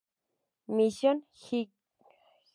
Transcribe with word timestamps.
Mission 0.67 1.21
Highlights. 1.43 1.69